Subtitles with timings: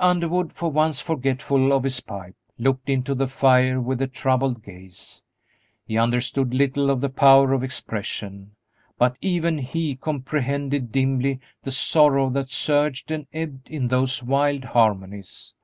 [0.00, 5.22] Underwood, for once forgetful of his pipe, looked into the fire with a troubled gaze;
[5.86, 8.56] he understood little of the power of expression,
[8.98, 15.54] but even he comprehended dimly the sorrow that surged and ebbed in those wild harmonies.